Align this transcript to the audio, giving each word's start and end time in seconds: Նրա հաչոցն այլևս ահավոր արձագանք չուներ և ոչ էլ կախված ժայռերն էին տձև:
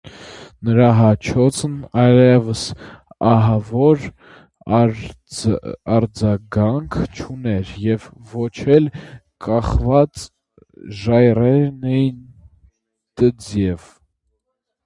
Նրա 0.67 0.85
հաչոցն 0.99 1.73
այլևս 2.03 2.61
ահավոր 3.31 4.07
արձագանք 4.79 6.97
չուներ 7.05 7.75
և 7.83 8.07
ոչ 8.33 8.49
էլ 8.79 8.89
կախված 9.51 10.25
ժայռերն 11.05 11.89
էին 12.01 12.19
տձև: 13.23 13.87